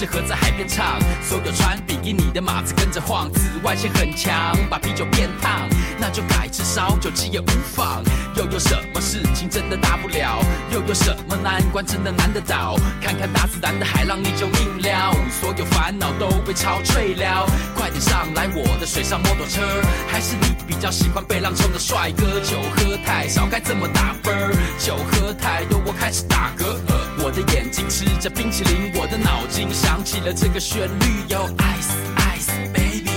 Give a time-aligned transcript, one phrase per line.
[0.00, 0.98] 适合在海边唱。
[1.22, 5.68] 所有穿比基尼的马子跟着晃，紫外线很强，把啤酒变烫，
[5.98, 8.02] 那就改吃烧酒，鸡也无妨。
[8.34, 10.42] 又有什么事情真的大不了？
[10.72, 12.76] 又有什么难关真的难得倒？
[13.02, 17.46] 看看大自然的海浪，你就明了，所有烦恼都被潮吹了。
[17.74, 19.60] 快点上来我的水上摩托车，
[20.08, 22.40] 还是你比较喜欢被浪冲的帅哥？
[22.40, 24.50] 酒喝太少该怎么打分？
[24.78, 26.99] 酒喝太多我开始打嗝。
[27.22, 33.10] 我的眼睛吃着冰淇淋，我的脑筋想起了这个旋律，有 ice ice baby，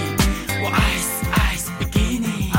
[0.62, 2.52] 我 ice ice bikini。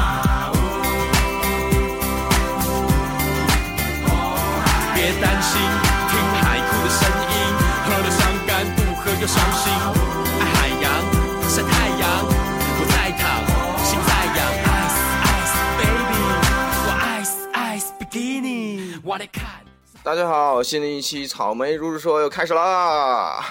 [4.95, 5.61] 别担心，
[6.09, 7.37] 听海哭的声音，
[7.85, 9.71] 喝了伤肝，不喝又伤心。
[10.41, 10.85] 爱海洋，
[11.47, 13.23] 晒太阳，我在躺，
[13.85, 14.41] 心在痒。
[14.81, 14.99] ice
[15.29, 16.25] ice baby，
[16.87, 16.89] 我
[17.21, 18.99] ice ice bikini。
[19.05, 19.44] 我来看。
[20.05, 23.43] 大家好，新的一期草莓如是说又开始啦！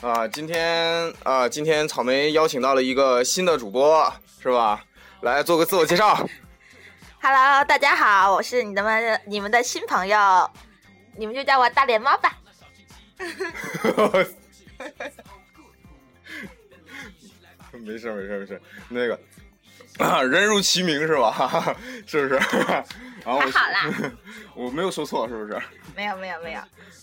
[0.00, 4.84] 啊，今天啊，今天草莓邀请到了一个新的主播，是吧？
[5.22, 6.24] 来做个自我介绍。
[7.20, 10.48] Hello，大家好，我是你的们你们的新朋友，
[11.16, 12.38] 你们就叫我大脸猫吧。
[17.72, 19.18] 没事没事没事，那个
[19.98, 21.74] 啊，人如其名是吧？
[22.06, 22.40] 是不是？
[23.24, 24.12] 然后好啦，
[24.54, 25.58] 我没有说错是不是？
[25.96, 26.60] 没有没有没有，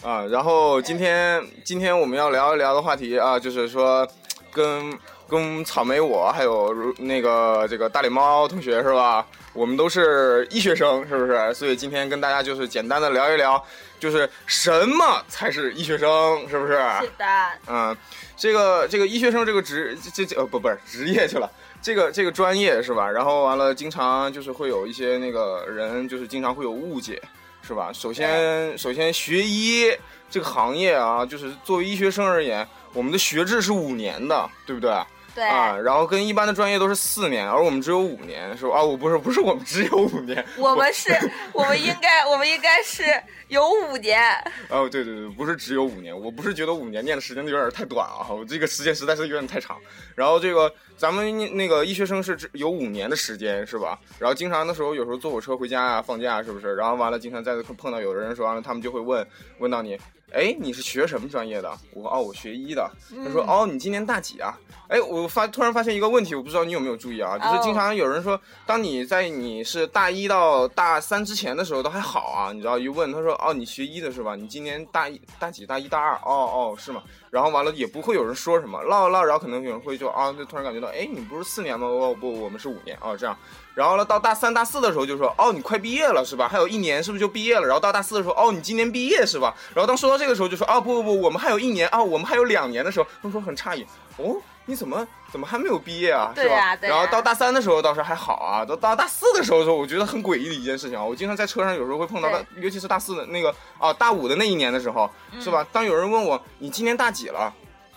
[0.07, 4.07] 啊，然后今天今天我们要聊一聊的话题啊，就是说
[4.51, 4.97] 跟
[5.27, 9.25] 跟草莓我还有如那个这个大脸猫同学是吧？
[9.53, 11.53] 我们都是医学生，是不是？
[11.53, 13.61] 所以今天跟大家就是简单的聊一聊，
[13.99, 16.73] 就是什么才是医学生，是不是？
[17.01, 17.25] 是的，
[17.67, 17.97] 嗯，
[18.37, 21.51] 这个这个医学生这个职这这呃不不是职业去了，
[21.81, 23.09] 这个这个专业是吧？
[23.09, 27.21] 然后完了，经常就是会有一些那个人就是经常会有误解，
[27.61, 27.91] 是吧？
[27.91, 29.91] 首先首先学医
[30.29, 34.91] 这个行业啊，就是作为医学生而言，我们的学制是五年的，对不对？
[35.33, 38.77] 对，啊，然后跟一般的专业都是四年，而我们只有五年，是吧？
[38.77, 41.09] 啊，我不是不是我们只有五年，我们是，
[41.53, 43.03] 我们应该，我们应该是
[43.47, 44.21] 有五年，
[44.69, 49.77] 哦，对对对，不是只有五年，我不是觉得五年念的时间有点太短啊，我这个时间实在是有点太长。
[50.15, 53.97] 然后这个咱们那个医学生是只有五年的时间是吧？
[54.19, 56.75] 然后经常的时候有时候坐火车回家啊，放假是不是？
[56.75, 59.25] 然后完了经常在碰到有的人说完了，他们就会问
[59.59, 59.97] 问到你，
[60.33, 61.69] 哎，你是学什么专业的？
[61.93, 62.89] 我说哦，我学医的。
[63.23, 64.57] 他说哦，你今年大几啊？
[64.87, 74.35] 哎，我发突然发现一个问题，我不知道你有没有注意啊，就是经常有人说，当你在你是大一到大三之前的时候都还好啊，你知道一问他说哦，你学医的是吧？
[74.35, 75.65] 你今年大一大几？
[75.65, 76.15] 大一大二？
[76.15, 77.03] 哦哦是吗？
[77.31, 81.87] 然后完了也不会有人说什么，唠唠，然后可能有人会就啊，就突然感觉到，哎，你不是四年吗？
[81.87, 83.35] 哦不，我们是五年哦这样。
[83.73, 86.45] 然后呢，到大三、大四的时候就说，哦，你快毕业了是吧？
[86.47, 87.65] 还有一年，是不是就毕业了？
[87.65, 89.55] 然后到大四的时候，哦，你今年毕业是吧？
[89.73, 93.85] 然后当说到这个时候就说，啊不不不，我们还有一年啊，我们还有两年的时候，他们说很诧异，
[94.17, 96.31] 哦，你怎么怎么还没有毕业啊？
[96.35, 96.77] 是吧？
[96.81, 105.65] 然后到大三的时候倒是还好啊，到到大四的时候说，我觉得很诡异的一件事情啊，我经常在车上有时候会碰到大，尤其是大四的那个啊大五的那一年的时候，是吧？
[105.71, 107.53] 当有人问我你今年大几了，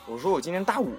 [0.06, 0.96] 我说我今年大五，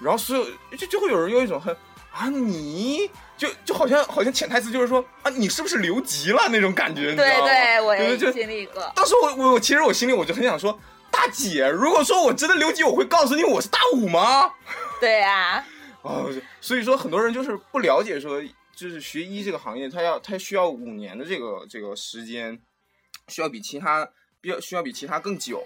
[0.00, 0.44] 然后所有
[0.76, 1.74] 就就会有人用一种很
[2.12, 7.46] 啊你就就好像好像潜台词就是说啊你是不是留级了那种感觉，你知对道吗？
[7.46, 10.78] 对，我也就就经历过，当时我我我其实我心里我就很想说，
[11.12, 14.50] 大姐，如果说我真的留级，我会告诉你我是大五吗？
[14.98, 15.64] 对啊，
[16.02, 16.28] 哦，
[16.60, 18.42] 所以说很多人就是不了解说，
[18.74, 22.58] 就是学医这个行业，他要他需要五年的这个这个时间，
[23.28, 24.08] 需要比其他
[24.40, 25.62] 比较需要比其他更久，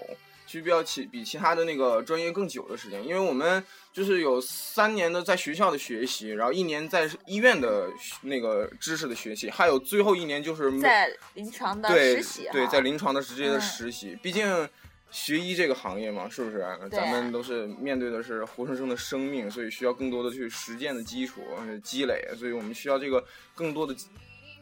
[0.47, 7.89] 需要其比其他的那个专业更久的时间，因为我们就是有三年的在学校的学习，然后一年在医院的
[8.23, 14.69] 那个知识的学习，还有最后一年就是在临床的实习对，对在临床的直接的嗯实习，毕竟
[15.11, 16.65] 学医这个行业嘛，是不是？
[16.91, 23.25] 对咱们都是面对的是活生生的生命，所以需要更多的去实践的基础呃积累，所以我们需要这个
[23.55, 23.95] 更多的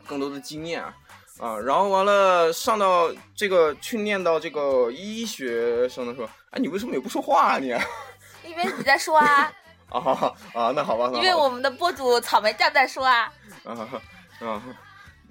[0.06, 0.94] 更多的经验啊。
[1.40, 7.72] 啊，然后完了上到这个去念到这个医学生的时候，哎，你为什么也不说话啊你？
[7.72, 7.82] 啊
[8.46, 9.50] 因为你在说啊，
[9.90, 13.32] 啊啊，那好吧，那因为我们的播主草莓酱在说啊，
[13.64, 13.72] 啊
[14.46, 14.62] 啊，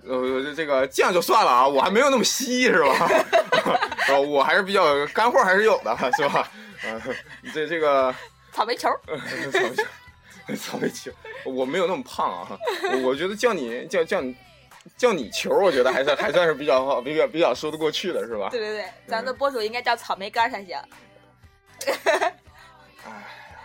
[0.06, 3.93] 呃，这个这样就算了啊，我还没有那么稀是吧？
[4.08, 6.50] 呃，我还是比较干货还是有的，是吧？
[6.84, 7.02] 呃，
[7.54, 8.14] 这这个
[8.52, 9.18] 草莓球，呃
[9.52, 9.84] 草莓球，
[10.56, 11.12] 草莓球，
[11.46, 12.58] 我没有那么胖啊，
[12.92, 14.36] 我我觉得叫你叫叫你
[14.98, 18.50] 叫你球，我觉得还算还算是比较好，比较比较说得过去的是吧？
[18.50, 20.78] 对对对，咱们的播主应该叫草莓干才行，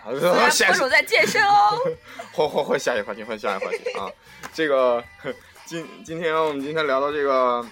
[0.01, 1.77] 好虽然下播主在健身哦。
[2.31, 4.09] 换换换下一个话题，换下一个话题啊！
[4.53, 5.03] 这个
[5.65, 7.63] 今今天我们今天聊到这个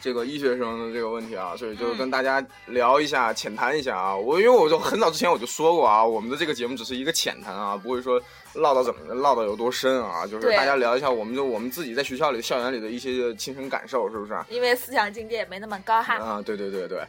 [0.00, 4.16] 这个医学生的这个问题啊，所以就嗯跟大家聊一下，浅谈一下啊。
[4.16, 8.20] 我因为我就很早之前我就说过啊，我们的这个节目只是一个浅谈啊，不会说
[8.54, 14.34] 唠到怎么唠到有多深啊，就是大家聊一下我们就我们自己在学校里、校园里的一些亲身感受，是不是？
[14.48, 16.16] 因为思想境界也没那么高哈。
[16.16, 17.02] 啊，对对对对，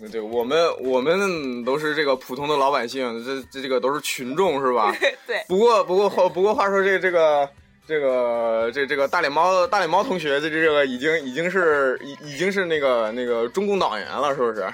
[0.00, 4.94] 你 对我们我们都是这个普通的老百姓，这这这个都是群众是吧？
[5.26, 7.48] 对，不过不过话不过话说这这个
[7.90, 14.64] 这个这这个大脸猫大脸猫同学这这个已经已经是已已经是那个那个中共党员了，是不是？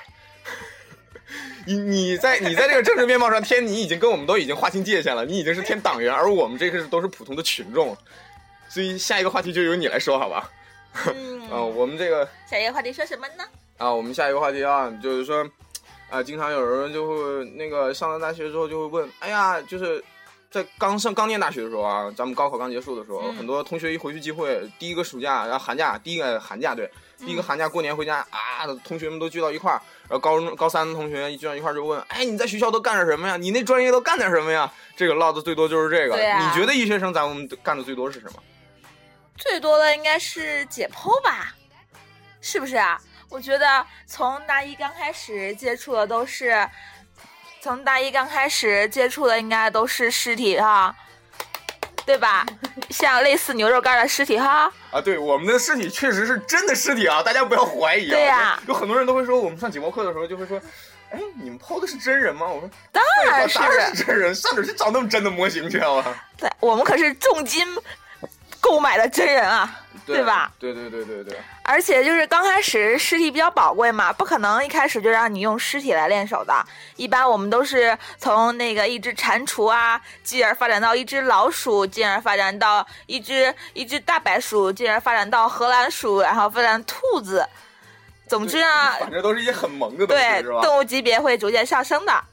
[1.66, 7.96] 你你在你在这个政治面貌上添你已经跟我们都已经划清界限了，你已经是添党员，而我们这个是都是普通的群众，
[8.68, 10.50] 所以下一个话题就由你来说好吧？
[11.12, 13.44] 嗯， 啊、我们这个下一个话题说什么呢？
[13.78, 15.44] 啊，我们下一个话题啊，就是说，
[16.08, 20.02] 啊，经常有人就会那个上了大学之后就会问，哎呀，就是
[20.50, 33.36] 在刚上刚念大学的时候啊，咱们高考刚结束的时候，嗯很多同学一回去聚会，第一个暑假，然后寒假，第一个寒假对，第一个寒假过年回家啊，同学们都聚到一块儿，然后高中高三的同学一聚到一块儿就问，哎，你在学校都干点什么呀？
[33.36, 34.72] 你那专业都干点什么呀？
[34.96, 36.14] 这个唠的最多就是这个。
[36.16, 38.42] 啊你觉得医学生咱们干的最多是什么？
[39.36, 41.54] 最多的应该是解剖吧，
[42.40, 42.98] 是不是啊？
[43.28, 46.66] 我觉得从大一刚开始接触的都是，
[47.66, 50.94] 从大一刚开始接触的应该都是尸体哈，
[52.04, 52.46] 对吧？
[52.90, 58.10] 像类似牛肉干的尸体哈，啊，对，我们的尸体确实是真的尸体啊，大家不要怀疑啊。
[58.10, 60.62] 对呀有很多人都会说，我们上解剖课的时候就会说，
[61.10, 62.46] 哎，你们剖的是真人吗？
[62.46, 66.04] 我说当然是当然是真人，上哪去找那么真的模型去啊？
[66.38, 67.66] 对，我们可是重金
[68.66, 70.50] 购买的真人啊，对吧？
[70.58, 76.52] 对对对对对，而且就是刚开始尸体比较宝贵嘛，不可能一开始就让你用尸体来练手的。
[76.96, 87.48] 一般我们都是从那个一只蟾蜍啊，进而发展到一只老鼠，进而发展到一只一只大白鼠，进而发展到荷兰鼠，然后发展兔子。
[88.26, 90.42] 总之啊，反正都是一些很萌的东西，对？
[90.60, 92.24] 动物级别会逐渐上升的。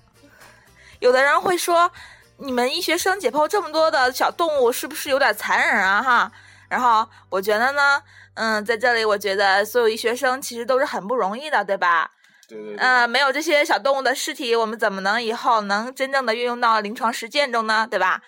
[0.98, 1.92] 有的人会说，
[2.38, 6.02] 你们医学生解剖这么多的小动物，是不是有点残忍啊？
[6.02, 6.32] 哈。
[6.70, 8.02] 然后我觉得呢，
[8.34, 12.12] 嗯，在这里我觉得所有医学生其实都是很不容易的，对吧？
[12.48, 17.88] 对对对，嗯、没有这些小动物的尸体，我们怎么能以后能真正的运用到临床实践中呢？
[17.90, 18.22] 对吧？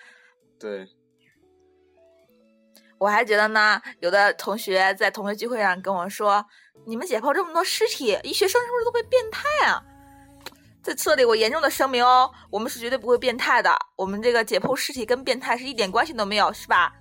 [0.60, 0.86] 对，
[2.98, 6.46] 我还觉得呢，有的同学在同学聚会上跟我说
[6.86, 9.82] ：“你们解剖这么多尸体，医学生是不是都会变态啊？”
[10.86, 13.76] 在这里，我严重的声明哦，我们是绝对不会变态的。
[13.96, 16.92] 我们这个解剖尸体跟变态是一点关系都没有，是吧？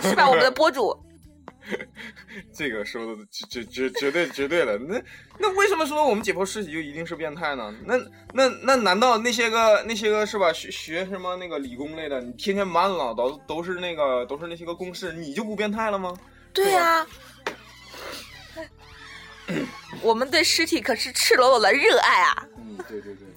[0.00, 0.98] 是吧，我们的博主？
[2.50, 4.78] 这个说的绝绝绝绝对绝对的。
[4.78, 4.98] 那
[5.36, 7.74] 那为什么说我们解剖尸体就一定是变态呢？
[7.84, 7.98] 那
[8.32, 10.50] 那那难道那些个那些个是吧？
[10.50, 16.16] 学学什么那个理工类的，你天天满脑都都是那个都是那些个公式，你就不变态了吗？
[16.54, 17.06] 对呀、
[20.00, 22.46] 我们对尸体可是赤裸裸的热爱啊！
[22.88, 23.28] 对对对。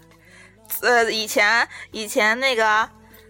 [0.82, 2.88] 呃，以前以前那个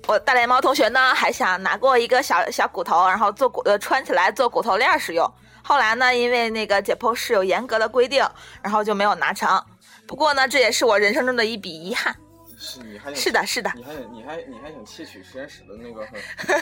[0.07, 5.31] 我大脸猫同学呢，还想拿过一个小小骨头，然后做骨呃穿起来做骨头链使用。
[5.63, 8.27] 后来呢，因为那个解剖室有严格的规定，
[8.61, 9.63] 然后就没有拿成。
[10.07, 12.15] 不过呢，这也是我人生中的一笔遗憾。
[12.57, 16.05] 是你还想是的，是的，你还想你还你还想窃取实验室的那个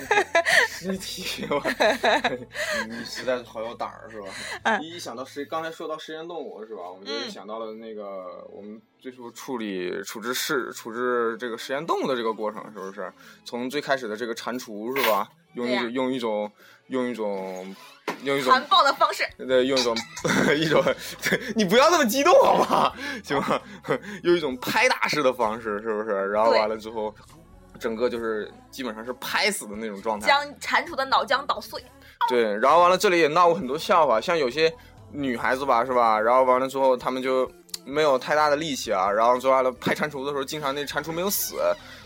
[0.67, 1.61] 尸体吗？
[2.87, 4.27] 你你实在是好有胆儿是吧？
[4.63, 6.89] 嗯一想到实刚才说到实验动物是吧？
[6.89, 13.11] 我们就嗯想到了那个我们最初处理处置事处置这个实验动物的这个过程，是不是？
[13.45, 15.29] 从最开始的这个蟾蜍是吧？
[15.53, 16.51] 用一用一种
[16.87, 17.73] 用一种
[18.23, 19.23] 用一种残暴的方式。
[19.37, 19.95] 对，用一种
[20.55, 20.83] 一种，
[21.55, 22.93] 你不要那么激动好吗？
[23.23, 23.59] 行吗？
[24.23, 26.27] 用一种拍打式的方式，是不是？
[26.31, 27.13] 然后完了之后，
[27.79, 30.27] 整个就是基本上是拍死的那种状态。
[30.27, 31.83] 将蟾蜍的脑浆捣碎。
[32.27, 34.73] 对，然后完了这里也闹过很多笑话，像有些
[35.11, 36.19] 女孩子吧，是吧？
[36.19, 37.49] 然后完了之后，她们就
[37.85, 41.55] 没有太大的力气啊，然后做完了拍蟾蜍的时候，经常那蟾蜍没有死，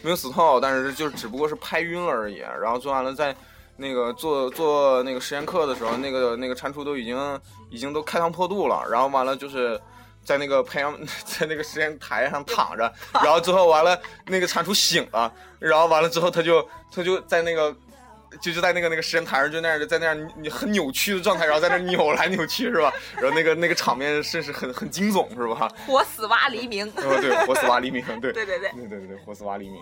[0.01, 2.38] 没有死透，但是就只不过是拍晕了而已。
[2.38, 3.34] 然后做完了在
[3.79, 9.79] 那个做做那个实验课的时候，那个那个蟾蜍都已经已经都开膛破肚了，然后完了就是。
[10.21, 10.95] 在那个培养，
[11.25, 12.93] 在那个实验台上躺着，
[13.24, 16.62] 然后之后完了，那个蟾蜍醒了，然后完了之后，他就
[16.93, 17.75] 他就在那个
[18.39, 22.93] 就就在那个那个实验台上，就那样在那样你很扭曲的状态，然后在那扭来扭去，是吧？
[23.15, 25.71] 然后那个那个场面甚是很很惊悚，是吧？
[25.88, 26.86] 活死蛙黎明。
[26.98, 29.81] 哦，对，活死蛙黎明，对，对对对对对对，活死蛙黎明。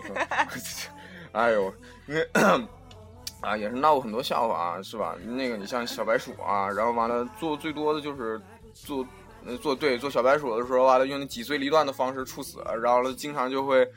[1.32, 1.74] 哎呦，
[2.06, 2.68] 那
[3.40, 5.14] 啊也是闹过很多笑话啊，是吧？
[5.24, 8.40] 那个你像小白鼠啊，然后完了做最多的就是
[8.74, 9.06] 做
[9.60, 13.88] 做对做小白鼠的时候，完了用那脊髓离断的方式处死，然后了经常就会。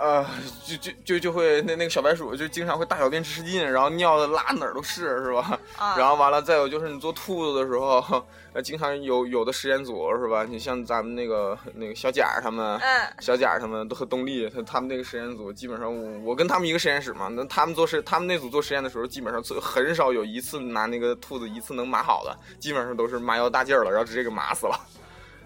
[0.00, 0.26] 呃，
[0.66, 5.58] 就就就就会那那个小白鼠就经常会大小便失禁，然后尿的拉哪儿都是，是吧？
[5.78, 10.44] 啊然后完了，再有就是你做兔子的时候，呃， 经常有有的实验组是吧？
[10.44, 24.78] 你像咱们那个那个小贾他们，嗯小贾他们都和东丽，他他们那个实验组基本上我我跟他们一个实验室嘛，那他们做实他们那组做实验的时候，基本上最很少有一次拿那个兔子一次能麻好的，基本上都是麻药大劲儿了，然后直接给麻死了。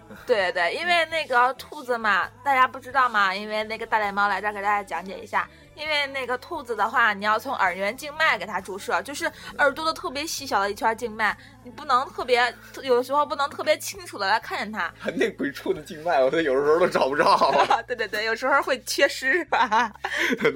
[0.25, 5.47] 对对，因为那个兔子嘛，大家不知道嘛，因为那个大脸猫来这儿给大家讲解一下。
[5.79, 14.93] 因为那个兔子的话，你要从耳缘静脉给它注射，就是耳朵的特别细小的一圈静脉，你不能特别，有的时候不能特别清楚的来看见它。
[15.15, 17.37] 那鬼畜的静脉，我都有的时候都找不着。
[17.87, 19.43] 对对对，有时候会缺失？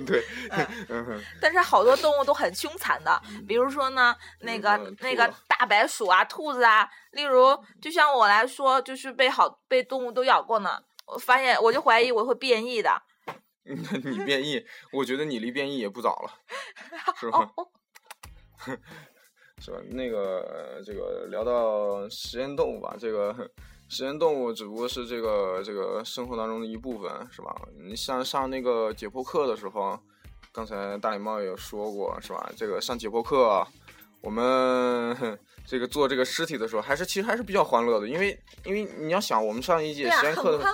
[0.05, 0.23] 对，
[0.89, 10.77] 嗯哼，但是好多动物都很凶残的，比如说呢，那个嗯那个大白鼠啊、兔子啊，例如就像我来说，就是被好被动物都咬过呢。
[11.05, 13.01] 我发现，我就怀疑我会变异的。
[13.65, 16.31] 那 你变异，我觉得你离变异也不早了，
[17.19, 17.51] 是吧？
[17.55, 17.67] 哦，
[19.59, 19.77] 是吧？
[19.91, 23.49] 那个这个聊到实验动物吧，这个
[23.89, 27.55] 实验动物只不过是这个这个生活当中的一部分，是吧？
[27.79, 29.97] 你像上那个解剖课的时候，
[30.51, 32.51] 刚才大礼帽也有说过，是吧？
[32.57, 33.65] 这个上解剖课，
[34.21, 40.65] 我们这个做这个尸体的时候，还是其实还是比较欢乐的，因为因为你要想，我们上一节实验课的。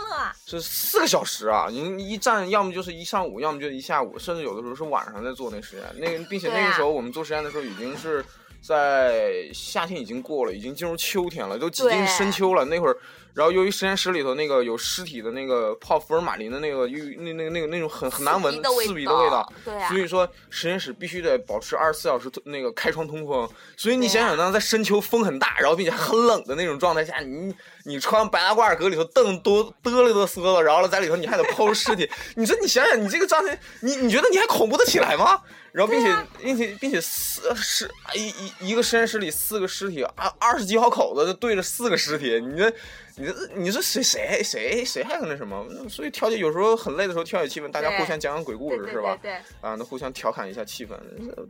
[0.46, 1.67] 是四个小时啊！
[1.69, 5.86] 你一站，要么就是一上午，要么就一下午，甚至有的时候是晚上在做那实验。
[5.98, 8.25] 那个，并且那个时候我们做实验的时候，已经是
[8.62, 12.65] 在夏天已经过了，已经进入秋天了，都几近深秋了。
[12.65, 12.98] 那会儿，
[13.33, 23.50] 然后由于实验室里头那个有尸体的那个泡福尔马林的那个，又那那个那个那种很很难闻刺鼻的味道，对啊所以说实验室必须得保持二十四小时那个开窗通风。
[23.77, 27.55] 所以你想想呢，在深秋风很大，然后并且很冷的那种状态下，你
[27.86, 35.41] 你穿白大褂搁里头蹬哆嘚了哆嗦了，然后了在里头你还得剖尸体，你说你想想你这个状态，你你觉得你还恐怖得起来吗？
[35.71, 42.74] 然后并且、啊并且并且四尸一一一个实验室里四个尸体，二二十几号口子就对着四个尸体，你这
[43.19, 45.67] 你这你说谁谁谁谁还有那什么？
[45.89, 49.31] 所以调节有时候很累的时候调节气氛，大家互相讲讲鬼故事是吧对？
[49.31, 50.97] 对，啊，那互相调侃一下气氛，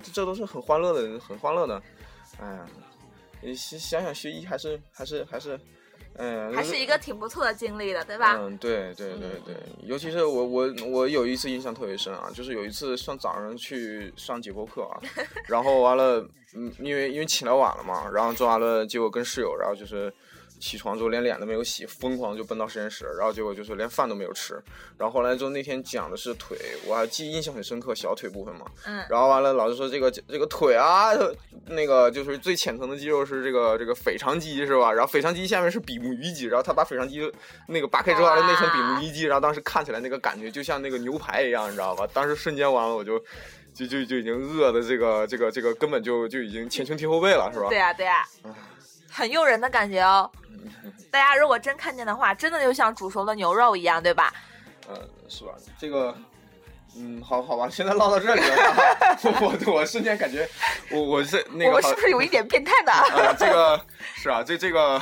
[0.04, 1.82] 这这都是很欢乐的，很欢乐的。
[2.40, 2.66] 哎呀，
[3.42, 5.60] 你想想想学医还是还是还是，
[6.16, 8.36] 嗯，还是一个挺不错的经历的，对吧？
[8.40, 14.98] 嗯，对对对对，尤其是我我我有一次印象特别深啊，就是有一次上早上去上解剖课啊，
[15.48, 20.12] 然后完了，嗯，因为因为起来晚了嘛，然后做完了，结果跟室友，然后就是
[20.60, 24.62] 起床之后连脸都没有洗，疯狂就奔到实验室，然后结果就是连饭都没有吃，
[24.98, 31.12] 然后后来就那天讲的是腿，我还记忆印象很深刻，小腿部分嘛，嗯，然后完了，老师说这个这个腿啊，
[31.68, 34.92] 那个就是最浅层的肌肉是这个这个腓肠肌是吧？
[34.92, 37.32] 然后腓肠肌下面是比目鱼肌，然后他把腓肠肌
[37.68, 42.06] 那个扒开之后，那层比目鱼肌，然后当时看起来那个感觉就像那个牛排一样，你知道吧？
[42.14, 43.18] 当时瞬间完了，我就
[43.74, 47.70] 就就就已经饿的这个这个这个根本就就已经前胸贴后背了，是吧？
[47.70, 48.26] 对啊对啊，
[49.12, 50.30] 很诱人的感觉哦。
[51.12, 54.34] 大家如果真看见的话，真的就像煮熟的牛肉一样，对吧？
[54.88, 54.96] 嗯，
[55.28, 55.52] 是吧？
[55.80, 56.16] 这个，
[56.96, 60.48] 嗯，好好吧，现在唠到这里了吧， 我我我瞬间感觉
[60.92, 62.92] 我我是那个我们是不是有一点变态呢？
[63.14, 63.80] 呃，这个
[64.16, 65.02] 是啊，这这个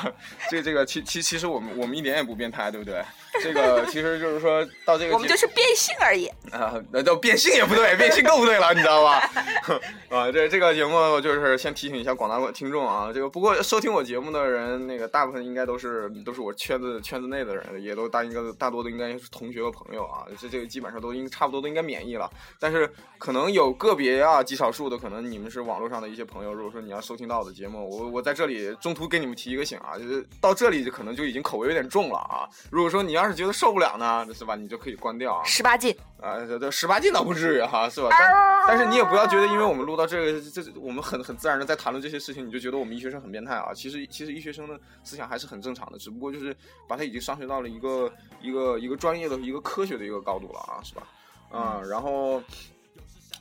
[0.49, 3.03] 这这个其其其实我们我们一点也不变态，对不对？
[3.41, 6.27] 这个其实就是说到这个我们就是变性而已。
[6.51, 9.19] 啊，那叫变性也不对，变性更不对了，你知道吧？
[10.09, 22.29] 啊，这这个节目就是先提醒一下广大听众啊，这个不过收听我节目的人，那个大部分应该都是都是我圈子圈子内的人，也都大应该大多都应该是同学和朋友啊，这这个基本上都应差不多都应该免疫了，
[22.59, 35.43] 但是可能有个别啊极少数的，可能你们是网络上的一些朋友，如果说你要收听到我的节目，我我在这里中途给你们提一个醒啊，就是到这里就可能就已经口味有点重了啊，如果说你要是觉得受不了呢，是吧，你就可以关掉啊。
[35.43, 38.09] 十八禁，啊，这这十八禁倒不至于哈，是吧？
[38.11, 43.73] 但但是你也不要觉得，因为我们录到这个，这这我们很很自然的在谈论这些事情，你就觉得我们医学生很变态啊。
[43.73, 46.55] 其实其实医学生的思想还是很正常的，只不过就是
[46.87, 51.03] 把它已经上升到了一个一个一个专业的一个科学的一个高度了啊，是吧？
[51.51, 52.41] 啊、然后。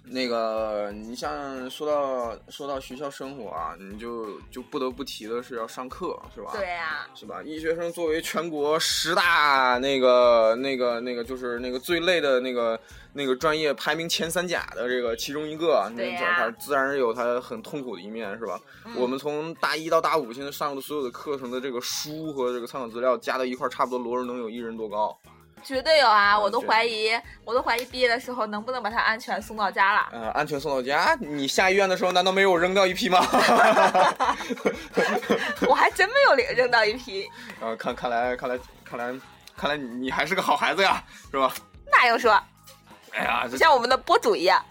[0.09, 6.53] 那个，你像说到说到学校生活啊，你就就不得不提的是要上课，是吧？
[6.55, 7.43] 对呀、是吧？
[7.43, 12.79] 医学生作为全国十大那个那个那个就是那个最累的那个
[13.13, 18.61] 那个专业排名前三甲的这个其中一个，那对自然有它很痛苦的一面，是吧？
[18.85, 25.19] 嗯我们从大一到大五现在上的所有的课程的这个书和这个参考资料加到一块儿，差不多摞着能有一人多高。
[25.67, 26.39] 绝对有啊！
[26.39, 27.11] 我都怀疑，
[27.45, 30.09] 我都怀疑毕业的时候能不能把他安全送到家了。
[30.13, 31.17] 呃，安全送到家。
[31.21, 33.19] 你下医院的时候难道没有扔掉一批吗？
[35.69, 37.29] 我还真没有扔扔到一批，
[37.61, 39.13] 呃，看看来看来看来
[39.57, 41.53] 看来你还是个好孩子呀，是吧？
[41.91, 42.41] 那又说，
[43.13, 44.65] 哎呀，就像我们的播主一样。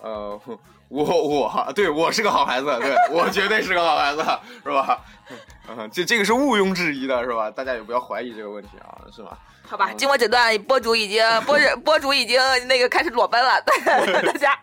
[0.00, 0.40] 呃，
[0.88, 4.24] 我我对我是个好孩子，对我绝对是个好孩子，
[4.64, 4.98] 是吧？
[5.68, 7.50] 嗯，这这个是毋庸置疑的，是吧？
[7.50, 9.38] 大家也不要怀疑这个问题啊，是吧？
[9.70, 14.58] 好吧，经过诊断，播主已经播 播主已经那个开始裸奔了， 大家。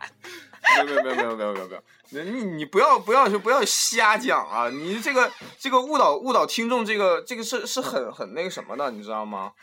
[0.84, 4.70] 没有没有没有没有没有没有，你你不要不要就不要瞎讲啊！
[4.70, 9.54] 你这个这个误导误导听众，这个这个是是很很那个什么的，你知道吗？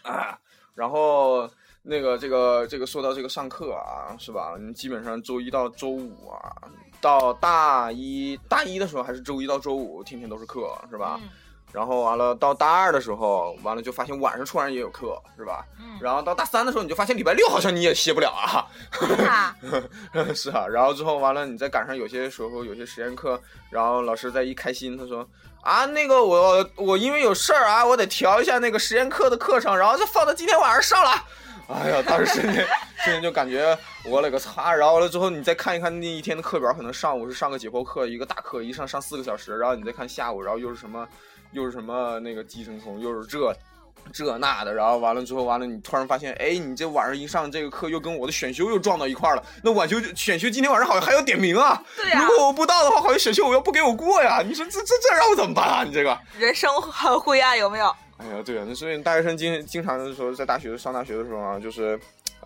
[0.00, 0.38] 啊，
[0.74, 1.46] 然后
[1.82, 4.56] 那个这个这个说到这个上课啊，是吧？
[4.58, 6.56] 你基本上周一到周五啊，
[7.02, 11.20] 到大一大一的时候还是周一到周五，天天都是课，是吧？
[11.72, 15.64] 然后完了，到大二的时候，完了就发现晚上突然也有课，是吧？
[15.78, 15.98] 嗯。
[16.00, 18.66] 然后到大三的时候，你就发现礼拜六好像你也歇不了啊。
[20.34, 20.66] 是啊。
[20.66, 25.28] 然后之后完了，你再赶上有些时候有些实验课，然后老师再一开心，他说
[25.60, 31.24] 啊，那个我我因为有事儿啊，我得调一下那个实验课的课程，然后就放到今天晚上上了。
[31.68, 32.66] 哎呀，当时瞬间
[33.04, 34.72] 瞬间就感觉我勒个擦！
[34.72, 41.06] 然后完了之后，你再看一看那一天的课表，可能上午是上个解剖课，一个大课，一上上四个小时，然后你再看下午，然后又是什么？
[41.52, 43.54] 又是什么那个寄生虫，又是这
[44.12, 49.42] 这那的，然后完了之后，完了你突然发现，哎，你这晚上一上这个课，又跟我的选修又撞到一块了。
[49.62, 51.82] 那晚修选修今天晚上好像还要点名啊。
[51.96, 52.20] 对呀。
[52.22, 54.42] 如果我不到的话，好像选修我要不给我过呀。
[54.42, 55.84] 你说这这这让我怎么办啊？
[55.84, 57.94] 你这个人生很灰暗，有没有？
[58.18, 61.98] 哎呀，对啊，那所以大学生经经常的时候，在大学上大学的时候啊，就是。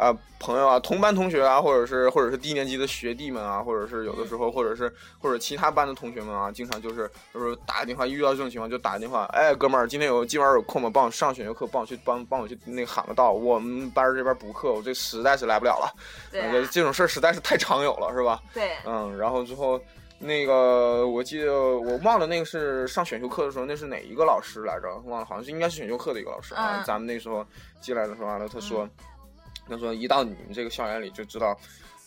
[0.03, 10.91] 啊，朋友啊，同班同学啊，或者是或者是低年级的学弟们啊，或者是有的时候，或者是或者其他班的同学们啊，经常就是就是打个电话，遇到这种情况就打个电话，哎，哥们儿，今天有今晚有空吗？
[10.93, 15.95] 帮我上选修课，帮我去帮帮我去那个喊个到，我们班这边补课，我这实在是来不了了。
[16.33, 18.43] 对，这种事儿实在是太常有了，是吧？
[18.53, 19.81] 对，嗯，然后之后
[20.19, 24.89] 那个我记得我忘了那个是上选修课的时候，那是哪一个老师来着？
[25.07, 26.83] 忘了，好像是应该是选修课的一个老师啊。
[26.85, 27.47] 咱们那时候
[27.81, 28.89] 进来的时候完了，他说。
[29.73, 31.59] 他说：“一到你们这个校园里就知道，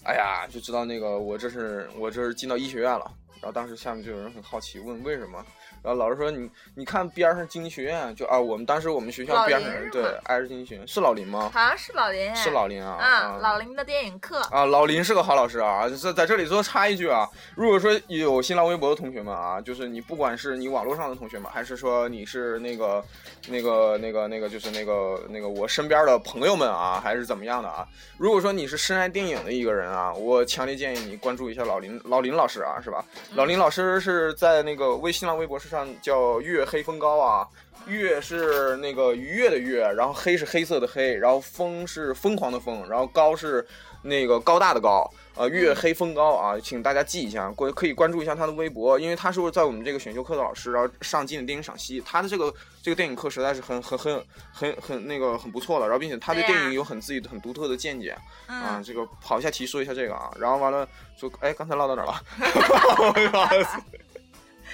[0.04, 3.12] 哎呀，就知道那个我这是我这是进到医学院了。
[3.41, 5.43] 然后当时下面就有人很好奇问为什么。”
[5.86, 11.52] 然后老师说：“你你看边上经济学院，就啊，我们当时我们学校边上对挨着经济学院，是老林吗？
[11.54, 12.95] 好像是老林，是老林啊。
[12.95, 15.88] 啊，老林的电影课啊，老林是个好老师啊。
[15.89, 23.06] 在在这里多插一句啊，如果说有新浪微博的同学们啊，就是你不管是你网络上的同学们，还是说你是那个
[23.48, 27.88] 那个那个那个就是那个那个我身边的朋友们啊，还是怎么样的啊？
[28.17, 33.06] 如果说你是深爱电影的一个人啊，我强烈建议你关注一下老林老林老师啊，是吧？
[33.36, 35.85] 老林老师是在那个微新浪微博上。
[36.01, 37.47] 叫月黑风高啊，
[37.88, 43.65] 月是那个愉悦的月，然后黑是黑色的黑，然后风是疯狂的风，然后高是
[44.03, 58.15] 那个高大的高，呃，月黑风高啊，请大家记一下，关可以关注一下他的微博，因为他是在我们这个选修课的老师，然后上进的电影赏析，他的这个这个电影课实在是很很很很很那个很不错了，然后并且他对电影有很自己的很独特的见解
[58.47, 62.21] 啊，这个跑一下题说一下这个啊，然后完了说，哎，刚才唠到哪了？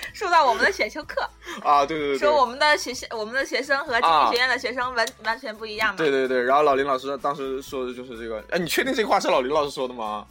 [0.14, 1.22] 说到我们的选修课
[1.64, 5.98] 啊，对对对，说我们的学校、我们的学生和经济学院的学生完完全不一样嘛。
[5.98, 10.26] 对对对，然后老林老师当时说的就是这个，哎，你确定这个话是老林老师说的吗？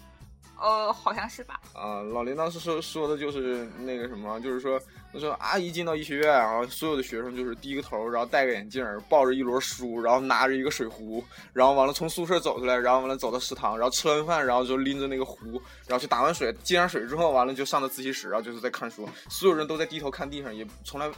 [0.61, 1.59] 呃，好像是吧。
[1.73, 4.81] 啊，老林当时说说的就是那个什么，就是说。
[5.13, 19.09] 他说：“阿姨进到医学院，然后所有的学生就是低个头，然后戴个眼镜，抱着一摞书，然后拿着一个水壶，然后完了从宿舍走出来，然后完了走到食堂，然后吃完饭，然后就拎着那个壶，然后去打完水，接上水之后，完了就上到自习室，然后就是在看书。
[19.29, 21.11] 所有人都在低头看地上，也从来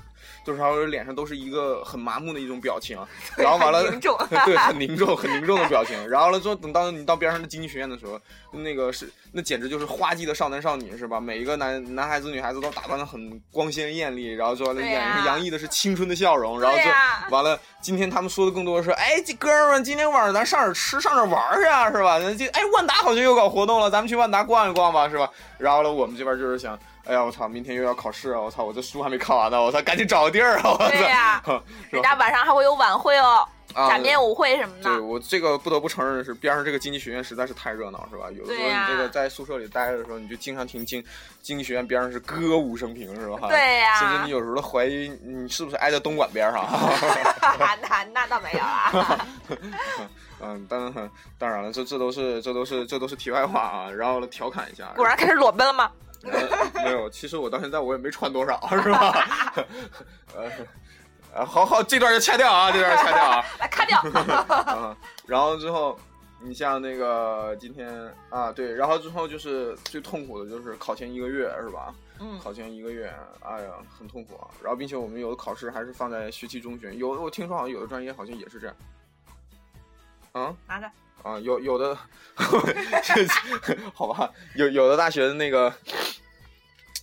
[0.46, 2.98] 就是然后脸上都是一个很麻木的一种表情，
[3.36, 3.90] 然后完了对
[4.56, 6.08] 很凝重 很凝重的表情。
[6.08, 8.18] 然后了之后等到你到边上的经济学院的时候，
[8.52, 11.20] 那个是那简直就是花季的少男少女是吧？
[11.20, 17.58] 每一个男男孩子女孩子都打扮的很光鲜。”艳丽，然后就完了，脸上洋溢的是青春的笑容，然后就完了。
[17.82, 22.18] 今天他们说的更多的是，哎，这哥们儿，今天晚上咱上哪儿吃，上哪儿玩去啊，是吧？
[22.18, 25.28] 那这，哎，万达好像又搞活动了，咱们去万达逛一逛吧，是吧？
[25.58, 31.42] 然后呢，我们这边就是想，哎呀，我操，明天又要考试啊，我操，我这书还没看完呢，我操，赶紧找个地儿啊，我操，对呀，
[31.90, 33.46] 人家晚上还会有晚会哦。
[33.74, 38.26] 假面舞会什么的，对我这个不得不承认的是，边上这个经济学院实在是太热闹，是吧？
[38.30, 41.02] 有的时候你这个在宿舍里待着的时候，你就经常听经
[41.40, 43.48] 经济学院边上是歌舞升平，是吧？
[43.48, 46.62] 对呀，甚至你有时候都怀疑你是不是挨在东莞边上。
[47.76, 49.26] 那那倒没有啊。
[50.40, 53.90] 嗯，当然当然了，这这都是这都是这都是题外话啊。
[53.90, 55.90] 然后调侃一下，果然开始裸奔了吗？
[56.74, 59.54] 没有，其实我到现在我也没穿多少，是吧？
[60.36, 60.50] 呃。
[61.34, 63.98] 啊，好好，这段就掐掉啊，这段掐掉啊， 来掐掉。
[64.66, 64.94] 嗯，
[65.26, 65.98] 然后之后，
[66.42, 67.88] 你像那个今天
[68.28, 71.94] 啊，对，然后之后就是最痛苦的就是考前一个月，是吧？
[72.22, 74.48] 嗯，考前一个月，哎呀，很痛苦啊。
[74.62, 78.76] 然后，并且我们有的考试还是放在学期中旬，有我听说好像有的专业好像也是这样。
[80.30, 80.88] 啊拿着。
[81.24, 81.98] 啊，有有的，
[83.92, 85.72] 好吧，有有的大学的那个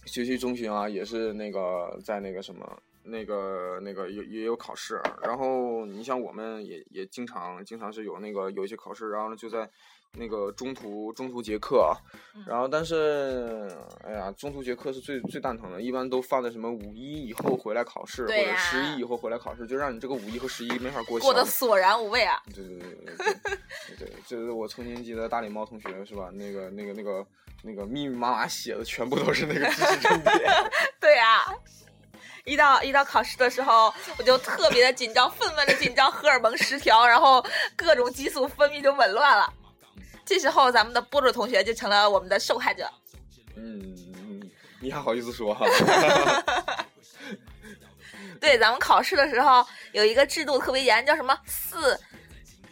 [0.06, 2.82] 学期中旬啊，也是那个在那个什么。
[3.02, 9.68] 那个那个也也有考试，然后你像我们也也经常经常是有那个有一些考试，然后呢就在
[10.18, 11.96] 那个中途中途结课，
[12.48, 13.70] 然后但是
[14.04, 21.20] 哎呀中途结课是最最蛋疼的，一般都放在什么五一以后回来考试，或者十一以后回来考试，就让你这个五一和十一没法过。
[21.20, 22.42] 过得索然无味啊！
[22.54, 23.58] 对对对对对
[24.00, 26.30] 对，这是我曾经记得大礼猫同学是吧？
[26.34, 27.26] 那个那个那个
[27.64, 30.36] 那个密密麻麻写的全部都是那个知识重点。
[31.00, 31.46] 对呀。
[32.46, 37.46] 一到一到考试的时候，我就特别的紧张，愤懑的紧张，荷尔蒙失调，然后
[37.76, 39.54] 各种激素分泌就紊乱了。
[40.30, 42.88] 这时候，咱们的波主同学就成了我们的受害者。
[43.56, 43.98] 嗯，
[44.80, 45.66] 你还好意思说哈？
[48.40, 52.00] 对，咱们考试的时候有一个制度特别严，叫什么四。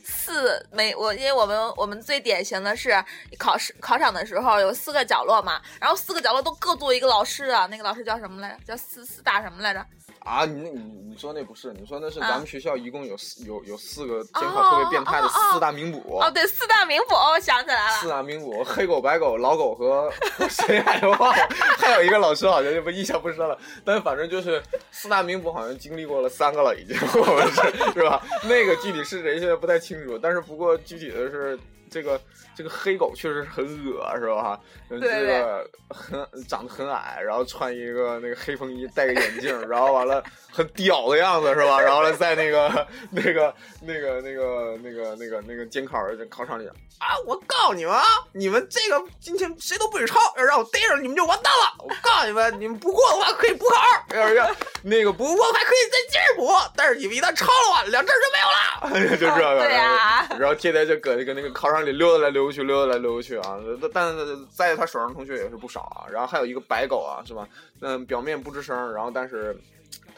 [0.04, 3.04] 四每我，因为我们我们最典型的是
[3.40, 8.60] 考试考场的时候有四个角落嘛，然后四个角落都各坐一个老师啊，那个老师叫什么来着？
[8.68, 9.84] 叫四四大什么来着？
[10.28, 11.72] 啊，你那，你你说那不是？
[11.74, 16.20] 你说那是咱们学校一共有四有有四个监考特别变态的四大名捕。
[16.20, 17.92] 哦，对，四大名捕，我想起来了。
[18.02, 20.12] 四大名捕：黑狗、白狗、老狗和
[20.50, 21.10] 谁来着？
[21.12, 21.48] 忘了。
[21.78, 24.62] 还有一个老师好像就不印象不深了，但反正就是
[24.92, 28.22] 四大名捕好像经历过了三个了，已经 我们是是吧？
[28.44, 31.58] 那个具体是谁现在不太清楚，但是不过具体的是。
[31.90, 32.20] 这个
[32.54, 34.60] 这个黑狗确实很恶是吧？
[34.90, 40.17] 这个很长得很矮，然后穿一个那个黑风衣，戴个眼镜，然后完了
[40.52, 41.80] 很屌的样子是吧？
[41.80, 46.00] 然后呢，在那个那个那个那个那个那个那个监考
[46.30, 46.68] 考场里
[47.00, 48.04] 啊，我告诉你们啊，
[48.34, 51.76] 你们这个今天谁都不许抄，要让我逮着你们就完蛋了。
[51.80, 59.16] 我告诉你们，你们不过的话可以补考，要是那个不过还可以再接着补，但是你们一旦抄了话，两证就没有了。
[59.16, 60.28] 就这个，对呀。
[60.40, 63.60] 然后天天就搁那个那个考场里溜达来溜去，溜达来溜去啊。
[63.94, 64.16] 但
[64.52, 66.10] 在他手上同学也是不少啊。
[66.12, 67.48] 然后还有一个白狗啊，是吧？
[67.82, 69.56] 嗯，表面不吱声，然后但是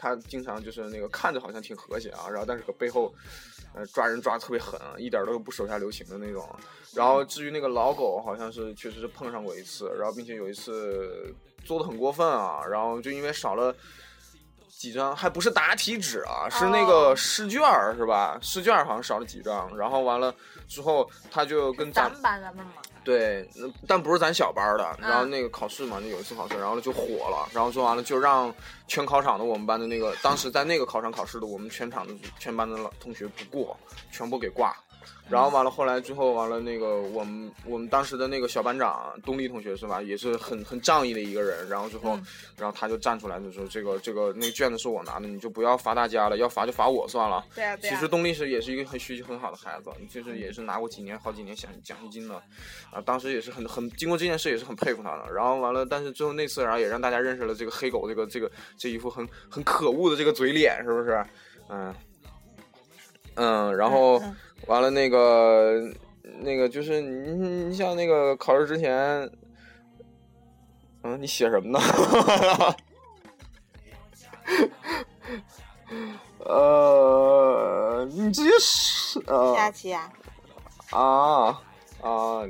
[0.00, 3.14] 他经常就是那个看着好像挺和谐啊，然后但是搁背后。
[3.72, 6.44] 呃，抓人抓的特别狠，一点都不手下留情的那种。
[6.92, 11.32] 然后至于那个老狗，好像是确实是碰上过一次，然后并且有一次
[11.64, 13.72] 做的很过分啊，然后就因为少了
[14.68, 17.62] 几张，还不是答题纸啊，是那个试卷
[17.96, 18.36] 是吧？
[18.42, 20.34] 试卷好像少了几张，然后完了
[20.66, 22.64] 之后他就跟咱们班的吗？
[23.02, 23.48] 对，
[23.86, 24.96] 但不是咱小班的。
[25.00, 27.48] 然后那个考试嘛，就有一次考试，然后就火了。
[27.52, 28.54] 然后说完了，就让
[28.86, 33.76] 全考场的我们班的那个，当时在那个考场考试的我们全场的全班的同学不过，
[34.10, 34.76] 全部给挂。
[35.28, 41.68] 然后完了，后来最后完了，那个我们我们当时的那个小班长东丽同学是吧，也是很很仗义的一个人。
[41.68, 42.18] 然后之后，
[42.56, 52.34] 然后他就站出来就说：“这个这个那个卷子是我拿的，你就不要罚大家了，要罚就罚我算了。”对啊，其实东丽是也是一个很学习很好的孩子，就是也是拿过几年好几年奖奖学金的。
[52.90, 55.32] 啊，当时也是很很经过这件事也是很佩服他的。
[55.32, 61.24] 然后完了，但是最后那次然后也让大家认识了这个黑狗这个这个这一副很很可恶的这个嘴脸，是不是？
[61.68, 61.94] 嗯
[63.36, 64.20] 嗯，然后。
[64.66, 65.92] 完了，那个，
[66.40, 69.28] 那个就是你，你像那个考试之前，
[71.02, 71.80] 嗯，你写什么呢？
[76.44, 80.12] 呃，你直接是呃，下期啊？
[80.90, 81.62] 啊
[82.02, 82.42] 啊。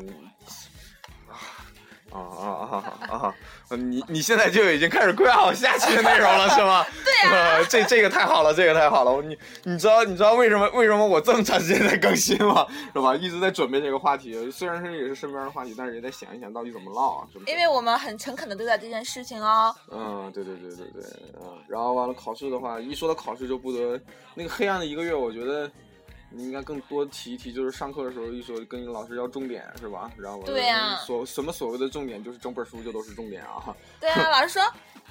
[2.12, 3.34] 啊啊啊啊！
[3.76, 6.84] 你你现在就已经开始规划好下期的内容了，是吗？
[7.04, 9.22] 对呀，这这个太好了，这个太好了。
[9.22, 12.66] 你你知道你知道为什么为什么我这么长时间在更新吗？
[12.92, 13.14] 是吧？
[13.14, 17.50] 一直在准备这个话题，虽然是也是身边的话题，但是也得想一想到底怎么唠啊，是不是？
[17.50, 19.74] 因为我们很诚恳的对待这件事情哦。
[19.90, 21.02] 嗯，对对对对对，
[21.40, 24.00] 嗯，然后完了考试的话，一说到考试就不得
[24.34, 25.70] 那个黑暗的一个月，我觉得。
[26.30, 30.10] 你应该更多提一提，就是上课的时候一说跟老师要重点是吧？
[30.16, 33.74] 然后对呀，所什么所谓的重点，就是整本书就都是重点啊。
[33.98, 34.62] 对啊，老师说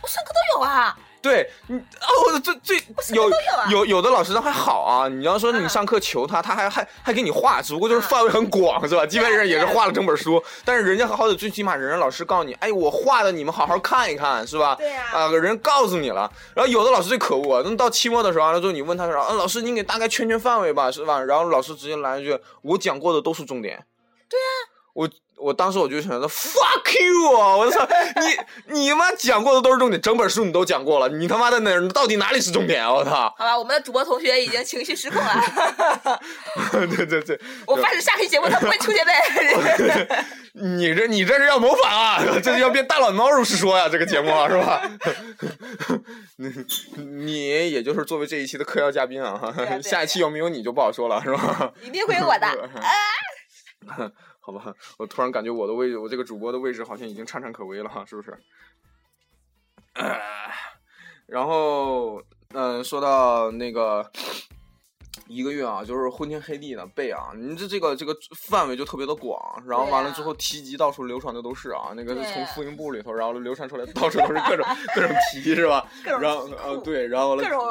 [0.01, 0.97] 我上课都有啊。
[1.21, 2.81] 对你哦，最最
[3.13, 3.29] 有
[3.69, 5.09] 有有的老师还好啊。
[5.09, 9.05] 你要说你上课求他，他还还还给你画，只不过就是范围很广，是吧？
[9.05, 10.41] 基本上也是画了整本书。
[10.63, 14.75] 但是人家好歹最起码人家老师告诉你，哎，我画的你们好好看一看，是吧？
[14.75, 15.03] 对呀。
[15.11, 16.31] 啊，人告诉你了。
[16.55, 21.19] 然后有的老师最可恶，那到期末的时候完了之后，你问他说，啊，老师你给大概圈圈范围吧，是吧？
[21.19, 23.85] 然后老师直接来一句，我讲过的都是重点。
[24.29, 24.45] 对呀。
[24.93, 25.07] 我
[25.39, 27.55] 我当时我就想说 fuck you 啊！
[27.55, 27.87] 我操，
[28.67, 32.93] 你你妈讲过的都是重点，整本书你都讲过了，你他妈的哪到底哪里是重点啊？
[32.93, 33.33] 我操！
[33.37, 36.19] 好吧，我们的主播同学已经情绪失控了。
[36.95, 40.25] 对对对，我发誓下期节目他不会出现在。
[40.53, 42.21] 你这你这是要谋反啊！
[42.43, 44.81] 这是要变大懒猫如是说呀，这个节目啊，是吧？
[46.37, 46.51] 你
[46.97, 49.39] 你也就是作为这一期的客邀嘉宾啊，
[49.81, 51.71] 下一期有没有你就不好说了，是吧？
[51.81, 52.47] 一定会有我的。
[54.51, 58.35] 好吧，我突然感觉我的位置，我这个主播的位置好像已经颤颤可危了哈，是不是？
[61.27, 62.21] 然后，
[62.53, 64.09] 嗯，说到那个。
[65.27, 68.15] 一个月啊，就是昏天黑地的背啊，你这这个这个
[68.47, 75.85] 范围就特别的广，然后完了之后提及到处流传的都是啊，那个从复印部里头，然后流传出来到处都是各种各种题是吧？
[76.19, 77.61] 然后呃对，然后各种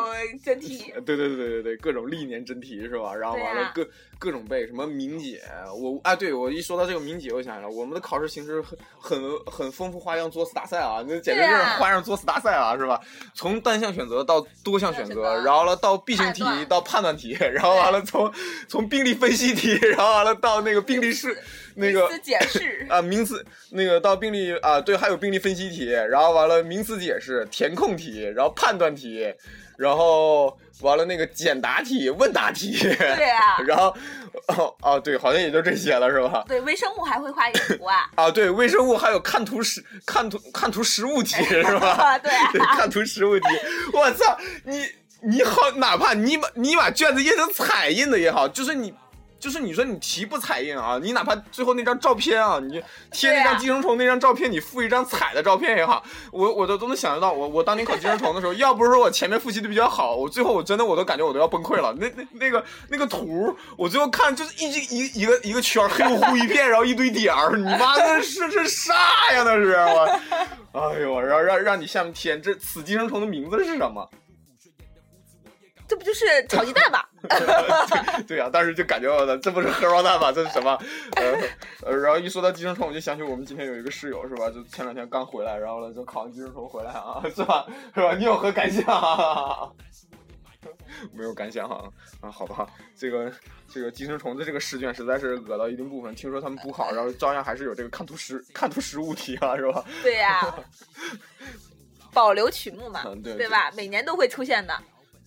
[0.44, 3.12] 真题，对对对对对对，各种历年真题是吧？
[3.14, 3.88] 然后完了各。
[4.18, 5.40] 各种背什么明解，
[5.81, 13.00] 我啊，对我一说到这个明解，我想起来，我们的考试形式很很很丰富，花样作死大赛啊，那简直就是花样作死大赛啊，是吧？
[13.33, 18.33] 从单项选择到多项选择，然后了到 B 型题到判断题，然后完了从
[18.66, 21.38] 从病例分析题，然后完了到那个病例式
[21.76, 29.33] 那个解释啊名词那个到病例啊对，还有病例分析题，然后完了名词解释填空题，然后判断题。
[29.78, 33.94] 然后完了那个简答题、问答题，对啊， 然后
[34.46, 36.44] 哦哦对，好像也就这些了，是吧？
[36.48, 38.08] 对，微生物还会画一个图啊。
[38.16, 42.18] 啊，对，微生物还有看图实看图看图实物题 是吧？
[42.18, 42.30] 对，
[42.76, 43.46] 看图实物题。
[43.92, 44.86] 我操，你
[45.22, 48.94] 你好，哪怕你把你把卷子印成彩印的也好，就是你。
[49.38, 57.33] 就是你说你题不彩印啊，你哪怕最后那张照片啊，你贴那张寄生虫那张照片，你附一张彩的照片也好，我我都都能想得到。
[57.33, 61.94] 我我当年考寄生虫的时候， 要不是说我前面复习的比较好，我最后我真的我都感觉我都要崩溃了。
[61.98, 68.94] 那那那个那个图，我最后看就是一一一个一个圈黑乎乎一片，然后一堆点儿，你妈那是这啥
[69.33, 69.42] 呀？
[69.44, 70.20] 那是我，
[70.72, 74.09] 哎呦，让让让你下面填这此寄生虫的名字是什么？
[75.87, 77.03] 这不就是炒鸡蛋吗？
[78.26, 80.31] 对呀，当时就感觉到的，这不是荷包蛋吗？
[80.33, 80.78] 这是什么？
[81.85, 84.48] 呃，然后一说到寄生虫，我就想起我们今天有一个室友，是吧？
[84.50, 87.66] 就前两天刚回来，然后呢就考完寄生虫回来啊，是吧？
[87.94, 88.14] 是吧？
[88.14, 88.85] 你有何感想？
[91.12, 91.85] 没有感想哈
[92.20, 92.31] 啊？
[92.31, 93.31] 好吧，这个
[93.72, 99.85] 这个寄生虫的这个试卷实在是恶到一定部分，听说他们补考，然后照样还是有这个看图识看图识物题啊，是吧？
[100.02, 100.54] 对呀，
[102.12, 103.70] 保留曲目嘛，对对吧？
[103.76, 104.74] 每年都会出现的。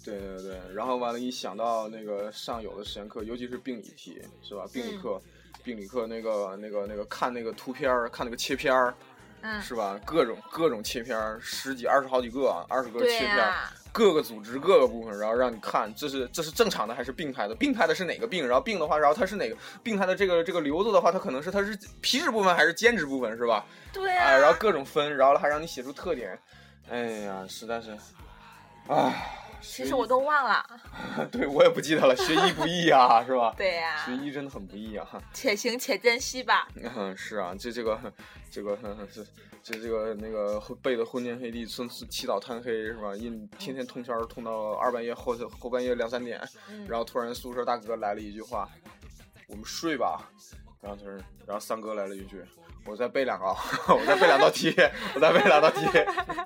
[0.03, 4.65] 对对对，然后完了，一想到那个上有的实验课，尤其是病理题，是吧？
[4.73, 5.21] 病理课，
[5.63, 8.93] 病理课那个那个那个看那个图片儿，看那个切片儿，
[9.41, 9.99] 嗯，是吧？
[10.03, 17.53] 各种各种切片儿，十几、二十好几个，二十个切片儿，各个组织各个部分，然后让你看，这是这是正常的还是病态的？
[17.53, 18.47] 病态的是哪个病？
[18.47, 23.63] 然后病的话，然后它是哪个病态的这个这个瘤子的话，它可能是它是皮质部分还是间质部分，是吧？
[23.93, 26.39] 对啊，然后各种分，然后还让你写出特点，
[26.89, 27.95] 哎呀，实在是，
[28.87, 29.37] 唉。
[29.61, 30.65] 其实我都忘了，
[31.31, 32.15] 对我也不记得了。
[32.15, 33.53] 学医不易啊，是吧？
[33.57, 35.07] 对呀，学医真的很不易啊。
[35.33, 36.67] 且行且珍惜吧。
[36.75, 37.99] 嗯，是啊，这这个
[38.49, 38.77] 这个
[39.13, 39.23] 这
[39.63, 43.15] 这这个那个背的昏天黑地，从起早贪黑是吧？
[43.15, 46.41] 一天天通宵通到二半夜后后半夜两三点，
[46.87, 48.67] 然后突然宿舍大哥来了一句话
[49.47, 50.29] ：“我们睡吧。”
[50.81, 52.43] 然后就是，然后三哥来了一句。
[52.83, 53.45] 我再背两个，
[53.93, 54.75] 我再背两道题，
[55.13, 55.85] 我再背两道题，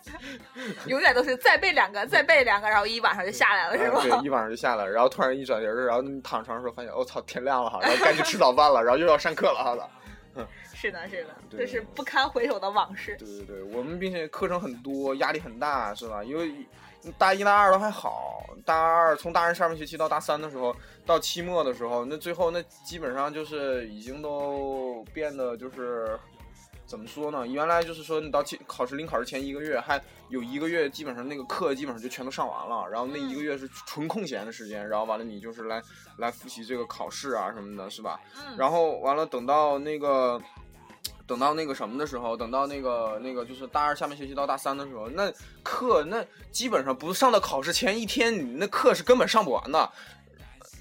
[0.86, 4.02] 永远都是再背两个，再背两个，然后一晚上就下来了，是吧？
[4.02, 9.90] 对，一晚上就下来，然后突然一转人然后你躺床上时候发现，我操，天亮了哈，然后赶紧吃早饭了，然后又要上课了哈。
[10.76, 13.16] 是的，是的，这是不堪回首的往事。
[13.18, 16.22] 对对对，我们并且课程很多，压力很大，是吧？
[16.22, 16.52] 因为
[17.18, 26.20] 大一、大二都还好，大二从大二上半学期到大三的时候，到期末的时候，那最后那基本上就是已经都变得就是
[26.86, 27.46] 怎么说呢？
[27.48, 35.82] 原来就是说你到期考试临考试前一个月，还有一个月基本上那个课基本上就全都上完了，然后那一个月是纯空闲的时间，然后完了你就是来
[36.18, 38.20] 来复习这个考试啊什么的，是吧？
[38.38, 38.58] 嗯。
[38.58, 40.42] 然后完了等到那个。
[41.28, 45.32] 等到那个什么的时候，等到那个那个就是大二下半学期到大三的时候，那
[45.64, 49.92] 课那基本上不上到考试前一天，你那课是根本上不完的。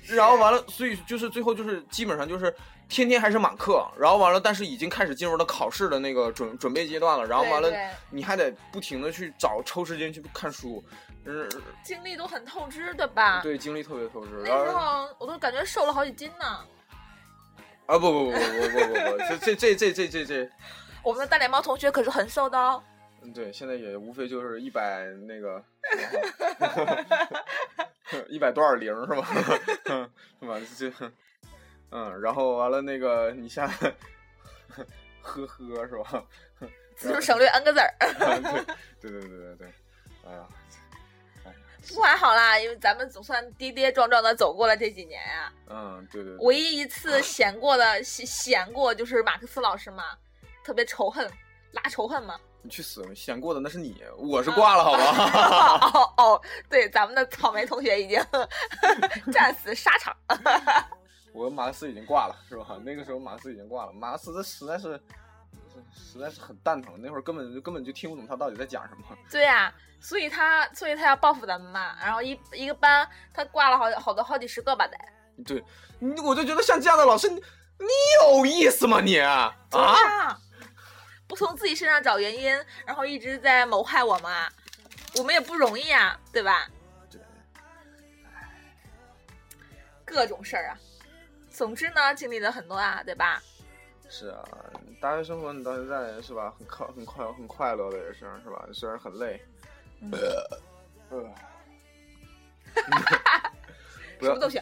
[0.07, 2.55] 然后完了，所以就是最后就是基本上就是
[2.91, 3.83] 天天还是满课。
[3.99, 7.25] 然后完了，但是已经开始进入了考试的那个准准备阶段了。
[7.25, 7.71] 然后完了，
[8.11, 10.85] 你还得不停的去找抽时间去看书，
[11.25, 11.49] 嗯，
[11.83, 13.41] 精力都很透支，对吧？
[13.41, 14.43] 对，精力特别透支。
[14.45, 16.61] 那时候我都感觉瘦了好几斤呢。
[17.87, 19.19] 啊不不不不不不不不！
[19.39, 20.51] 这这这这这这这，
[21.03, 22.83] 我们的大脸猫同学可是很瘦的哦。
[23.23, 25.63] 嗯，对，现在也无非就是一百那个，
[28.29, 29.27] 一百多少零是吧？
[30.41, 30.61] 是吧？
[30.79, 30.93] 这
[31.91, 33.67] 嗯，然后完了那个你先
[35.21, 36.25] 呵呵是吧？
[37.01, 37.95] 就是省略 n 个字儿。
[39.01, 39.69] 对对对对对对，
[40.27, 40.47] 哎呀。
[41.89, 50.05] 不过还好啦，因为咱们总算跌跌撞撞的走过了这几年呀、嗯，对对对，唯一一次闲过的 闲闲过就是马克思老师嘛，
[50.65, 51.31] 特别仇恨，
[51.73, 52.39] 拉仇恨嘛。
[52.67, 53.05] 你去死！
[53.15, 55.91] 闲过的那是你，我是挂了，好吧？
[55.93, 58.19] 哦哦，对，咱们的草莓同学已经
[59.31, 60.17] 战死沙场。
[61.35, 62.81] 我马克思已经挂了，是吧？
[62.83, 64.99] 那个时候马克思已经挂了，马克思这实在是，
[65.93, 69.05] 实在是很蛋疼，那会儿根本就根本就听不懂他到底在讲什么。
[69.31, 71.97] 对呀、所以他所以他要报复咱们嘛。
[72.01, 74.97] 然后一一个班他挂了好好多好几十个吧得。
[75.45, 75.65] 对，
[75.99, 77.87] 你我就觉得像这样的老师，你你
[78.23, 79.19] 有意思吗你？
[79.19, 79.57] 啊？
[79.71, 80.39] 啊！
[81.27, 82.53] 不从自己身上找原因，
[82.87, 84.53] 然后一直在谋害我们，
[85.17, 86.69] 我们也不容易啊，对吧？
[87.11, 87.21] 对
[90.05, 90.79] 各种事儿啊。
[91.51, 93.43] 总之呢，经历了很多啊，对吧？
[94.09, 94.45] 是啊，
[95.01, 98.67] 大学生活你到现在是吧，很快很快很快乐的也是是吧？
[98.73, 99.41] 虽然很累。
[100.01, 100.11] 嗯
[101.11, 101.23] 呃，
[104.19, 104.59] 不什么东西？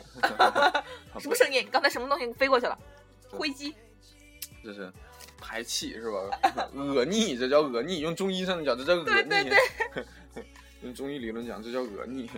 [1.20, 1.66] 什么声音？
[1.70, 2.78] 刚才什么东西飞过去了？
[3.30, 3.74] 灰机。
[4.64, 4.92] 这是
[5.40, 6.18] 排气是吧？
[6.74, 8.00] 恶逆，这叫恶逆。
[8.00, 9.28] 用中医上讲，这叫恶逆。
[9.28, 10.04] 对对
[10.82, 12.28] 用中医理论讲，这叫恶逆，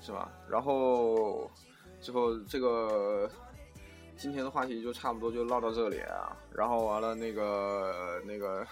[0.00, 0.30] 是吧？
[0.48, 1.50] 然后
[2.00, 3.30] 之后这个
[4.18, 6.36] 今天的话题就差不多就唠到这里啊。
[6.52, 8.66] 然后完了那个那个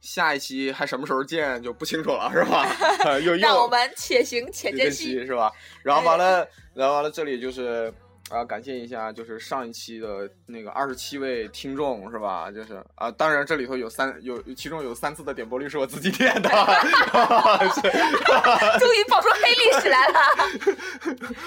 [0.00, 2.66] 下一期还什么时候见就不清楚了，是吧？
[3.04, 5.24] 呃又又让我们且行且珍惜。
[5.24, 5.50] 是吧？
[5.82, 7.92] 然后完了，然后完了，这里就是
[8.32, 12.50] 啊，感谢一下，就是上一期的那个二十七位听众是吧？
[12.50, 17.80] 就是啊，当然这里头有三有其中有三次的点播率是我自己点的，是
[18.80, 20.14] 终于爆出黑历史来了。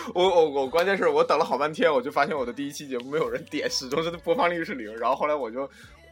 [0.14, 4.96] 我我我关键是我等了好半天，我就发现我的第一期节目没有人点，始终是播放率是零。
[4.98, 5.68] 然后后来我就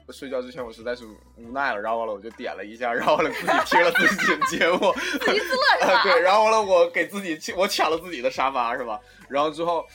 [0.10, 1.06] 睡觉之前我实在是
[1.38, 5.94] 无奈了，然后完了我就点了一下，然后完了自己听了自己的节目，自娱自乐是吧？
[5.94, 9.00] 啊， 对，然后完了，我给自己我抢了自己的沙发是吧？
[9.30, 9.86] 然后之后，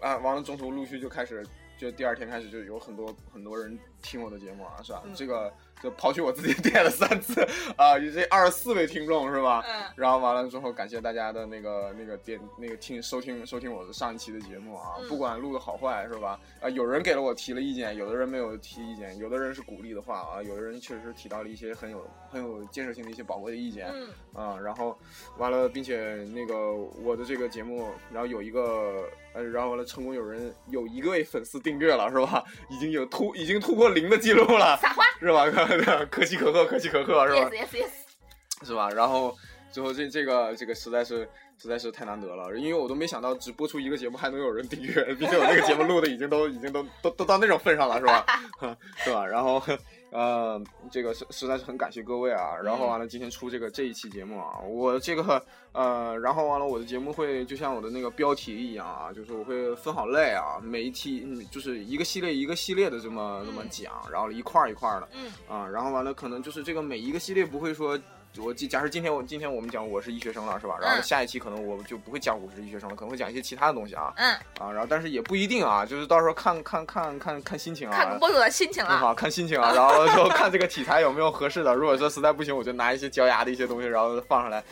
[0.00, 1.44] 啊，完了中途陆续就开始，
[1.78, 5.02] 就第二天开始就有很多很多人听我的节目啊，是吧？
[5.04, 7.40] 嗯这个就刨去我自己 点了三次
[7.76, 9.64] 啊，有这二十四位听众是吧？
[9.64, 16.38] 嗯，然后完了之后，感谢大家的那个那个点那个听收听收听我的上一期的节目啊，嗯不管录的好坏是吧？
[16.60, 23.88] 啊，有人给了我提了意见，有的人没有提意见，有的人是鼓励的话啊，有的人确实提到了一些很有很有建设性的一些宝贵的意见。
[23.92, 24.98] 嗯，啊，然后
[25.36, 32.42] 完了，并且那个我的这个节目，然后有一个呃，然后完了，成功有人有一个位粉丝订阅了，是吧？
[32.68, 35.46] 已经有突已经突破零的记录了，撒花是吧？
[36.10, 38.66] 可喜可贺，可喜可贺，是吧，yes？yes yes。
[38.66, 38.90] 是吧？
[38.90, 39.32] 然后
[39.70, 48.26] 最后这这个这个实在是实在是太难得了，因为我都没想到只播出一个节目还能有人订阅，毕竟我这个节目录的已经都已经都都都到那种份上了，是吧？
[48.98, 49.24] 是吧？
[49.24, 49.62] 然后。
[50.10, 55.42] 呃，这个实实在是很感谢各位啊，然后完了今天出这个这一期节目啊，我这个
[55.72, 65.30] 呃，然后完了我的节目会就像我的那个标题一样啊，就是我会分好类啊，每一期嗯就是一个系列一个系列的这么这么讲，然后一块儿一块儿的，嗯。
[65.46, 67.98] 啊，然后完了，可能就是这个每一个系列不会说，
[68.36, 70.76] 我记假设今天我今天我们讲我是医学生了，是吧？
[70.80, 78.90] 然后嗯下一期可能我就不会讲我是医学生了，可能会讲一些其他的东西啊嗯，啊，然后但是也不一定啊，就是到时候看看看看看心情啊，看播主的心情啊。
[78.90, 81.74] 很好看心情啊，然后就看这个题材有没有合适的。
[81.74, 84.62] 如果说实在不行，我就拿一些椒牙的一些东西，然后放上来。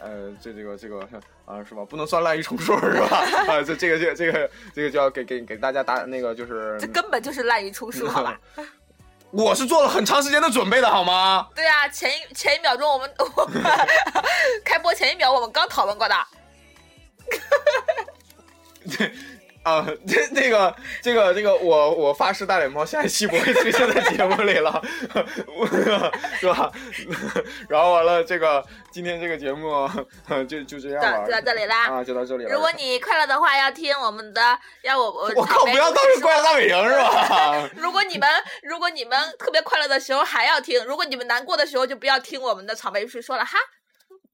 [0.00, 1.00] 呃，这这个这个
[1.46, 1.82] 啊，是吧？
[1.88, 3.24] 不能算滥竽充数是吧？
[3.48, 8.38] 啊，这这个这个这个这个就要给给给大家打那个就是这，根本就是滥竽充数， 好吧？
[9.30, 11.46] 我是做了很长时间的准备的好吗？
[11.54, 13.46] 对啊，前一前一秒钟我们我
[14.64, 16.16] 开播前一秒我们刚讨论过的，
[19.68, 24.82] 啊，这那个这个这个，我我发誓大脸猫下一期不会出现在节目里了，
[25.58, 25.66] 我
[26.40, 26.72] 是吧？
[27.68, 29.86] 然后完了，这个今天这个节目
[30.48, 31.86] 就就这样了，就到这里啦。
[31.88, 32.50] 啊，就到这里了。
[32.50, 37.68] 如果你快乐的话，要听我们的，要我我我靠，不要当成怪大本营是吧？
[37.76, 38.26] 如果你们
[38.62, 43.58] 如果你们特别快乐的时候还要听，如果你们难过的时候就不要听我们的草莓叔说了哈，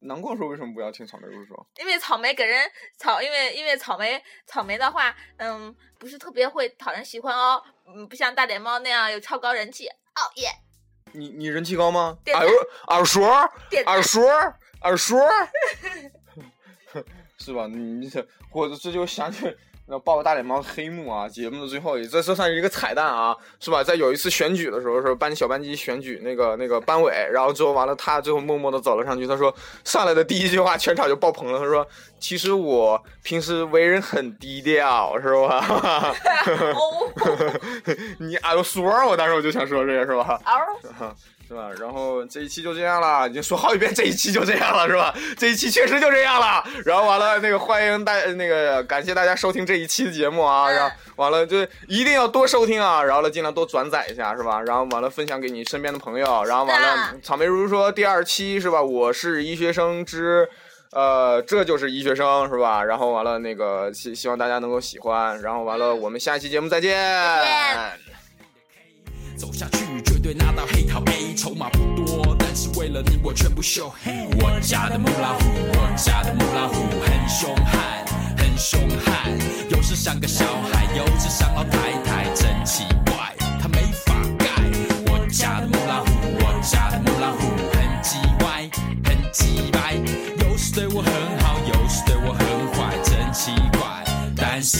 [0.06, 1.66] 难过说为什么不要听草莓叔说？
[1.78, 9.88] 因为草莓给人草，因为因为草莓草莓的话，嗯，不是特别会讨人喜欢哦，嗯，不像大脸猫那样有超高人气。
[9.88, 10.48] 哦耶，
[11.12, 12.18] 你你人气高吗？
[12.24, 12.46] 点耳
[12.88, 13.20] 耳熟
[13.70, 14.20] 点耳熟
[14.82, 15.16] 耳熟，
[17.38, 17.66] 是吧？
[17.66, 21.28] 你这我这就想起那爆个大脸猫黑幕啊！
[21.28, 23.84] 节目的最后，这这算是一个彩蛋啊，是吧？
[23.84, 29.54] 在有一次选举的时候，说班小班级选举那个那个班委，然后最后完了，他最后默默的走了上去，他说
[29.84, 31.58] 上来的第一句话，全场就爆棚了。
[31.58, 31.86] 他说
[32.18, 35.62] ：“其实我平时为人很低调，是吧？”
[38.20, 40.40] 你啊，说我当时我就想说这个，是吧？
[41.54, 41.70] 是吧？
[41.80, 45.14] 然后这一期就这样了，已经说好几遍，这一期就这样了，是吧？
[45.38, 46.64] 这一期确实就这样了。
[46.84, 50.68] 然后完了，那个欢迎大，那个感谢大家收听这一期的节目啊。
[50.68, 53.02] 然后完了，就一定要多收听啊。
[53.04, 54.60] 然后了，尽量多转载一下，是吧？
[54.62, 56.42] 然后完了，分享给你身边的朋友。
[56.44, 58.82] 然后完了，草莓如说第二期是吧？
[58.82, 60.48] 我是医学生之，
[60.90, 62.82] 呃，这就是医学生是吧？
[62.82, 65.40] 然后完了，那个希希望大家能够喜欢。
[65.40, 68.13] 然后完了，我们下期节目再见。
[69.36, 73.92] 走下去，绝对拿到黑桃 A，筹码不多，但是为了你我全部秀。
[74.40, 78.04] 我家的母老虎，我家的母老虎很凶悍，
[78.36, 79.30] 很凶悍，
[79.70, 84.46] 有时像个小孩，有时像老太太，真奇怪，他没法改。
[85.06, 88.70] 我家的母老虎，我家的母老虎很叽歪，
[89.04, 89.94] 很叽歪，
[90.44, 94.04] 有时对我很好，有时对我很坏，真奇怪。
[94.36, 94.78] 但是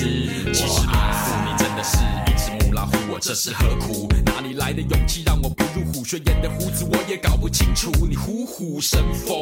[0.53, 4.09] 其实母老虎，你真的是一只母老虎，我这是何苦？
[4.27, 6.19] 哪里来的勇气让我不入虎穴？
[6.27, 9.41] 演的胡子我也搞不清楚，你虎虎生风。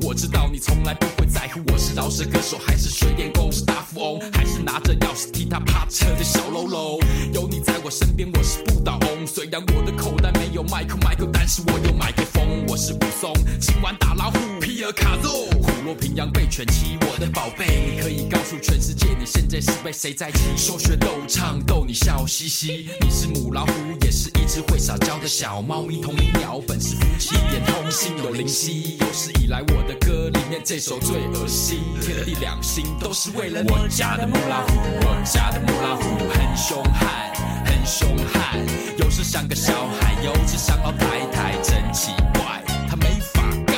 [0.00, 6.98] 我知道你从来不会在乎我是饶舌歌手还是水电工，是大富翁还是拿着钥匙替他趴车的小喽啰。
[7.32, 9.24] 有你在我身边，我是不倒翁。
[9.24, 12.66] 虽然我的口袋没有麦克麦克，但是我有麦克风。
[12.66, 15.46] 我是武松，今晚打老虎，皮尔卡肉。
[15.62, 20.56] 虎落平阳被犬欺，我的宝贝，你可以告诉全世界你现在是被谁在欺？
[20.56, 28.96] 说学逗唱逗你笑嘻嘻，你是母老虎，也是一只会撒娇的小猫咪，同林鸟本是夫妻，一点通心有灵犀。
[28.98, 33.62] 有史以来我的歌里面这首最恶心，天地两心都是为了。
[33.68, 37.30] 我家的母老虎，我家的母老虎很凶悍，
[37.66, 38.58] 很凶悍，
[38.96, 43.76] 有时像个小孩，有时像老太太，真奇怪，他没法改。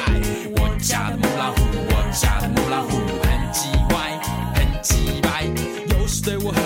[0.57, 4.17] 我家的母老虎，我家的母老虎很叽歪，
[4.55, 5.45] 很叽歪，
[5.91, 6.63] 有时对我很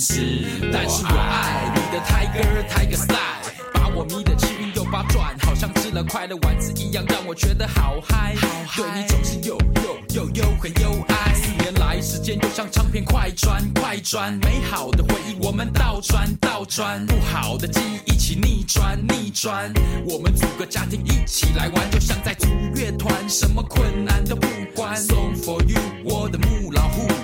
[0.00, 8.82] 是，但是我爱你的 Tiger Tiger Style，把我迷得七晕又八转，好像吃了快乐丸子一样，让我觉得好嗨好嗨。
[8.82, 11.34] 对你总是又又又又很又爱。
[11.34, 19.70] 四年来，时间就像唱片快转快转，美好的回忆我们倒转倒转，不好的记忆一起逆转逆转。
[20.06, 24.96] 我们组个家庭一起来玩，就像在组乐团，什么困难都不管。
[24.96, 26.38] Song for you，我的，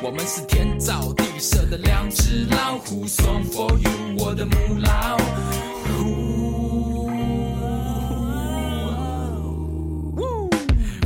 [0.03, 3.07] 我们是天造地设的两只老虎。
[3.07, 7.11] Song for you，我的母老虎。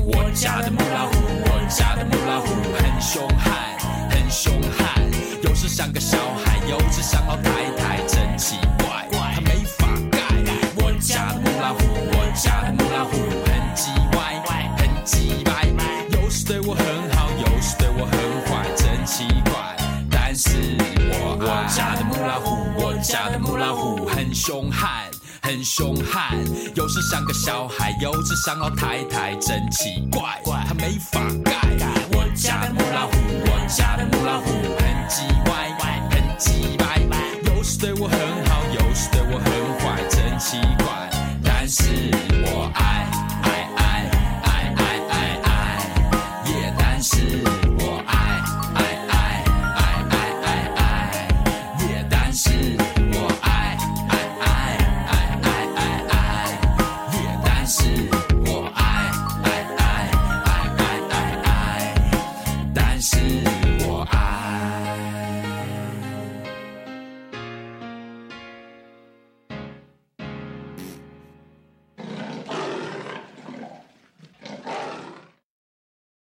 [0.03, 1.13] 我家的母老虎，
[1.45, 2.47] 我家的母老虎
[2.79, 3.79] 很凶悍，
[4.11, 5.03] 很凶悍，
[5.43, 6.01] 有时像个
[24.41, 25.05] 凶悍
[25.43, 26.35] 很凶悍。
[26.75, 30.41] 有时像个小孩有时像老太太真奇怪。
[30.43, 31.53] 怪他没法改
[32.13, 33.13] 我家的母老虎
[33.45, 35.69] 我家的母老虎很叽歪
[36.09, 36.97] 很叽歪
[37.55, 41.11] 有时对我很好有时对我很坏真奇怪。
[41.45, 41.85] 但是
[42.47, 43.20] 我爱。